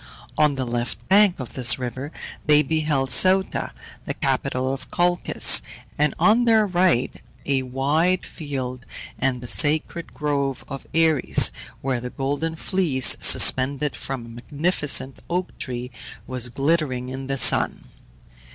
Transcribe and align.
On 0.35 0.55
the 0.55 0.65
left 0.65 1.07
bank 1.09 1.39
of 1.39 1.53
this 1.53 1.77
river 1.77 2.11
they 2.47 2.63
beheld 2.63 3.11
Ceuta, 3.11 3.71
the 4.05 4.15
capital 4.15 4.73
of 4.73 4.89
Colchis; 4.89 5.61
and 5.95 6.15
on 6.17 6.45
their 6.45 6.65
right 6.65 7.13
a 7.45 7.61
wide 7.61 8.25
field, 8.25 8.83
and 9.19 9.41
the 9.41 9.47
sacred 9.47 10.11
grove 10.11 10.65
of 10.67 10.87
Ares, 10.95 11.51
where 11.81 12.01
the 12.01 12.09
Golden 12.09 12.55
Fleece, 12.55 13.15
suspended 13.19 13.95
from 13.95 14.25
a 14.25 14.29
magnificent 14.29 15.19
oak 15.29 15.55
tree, 15.59 15.91
was 16.25 16.49
glittering 16.49 17.09
in 17.09 17.27
the 17.27 17.37
sun. 17.37 17.83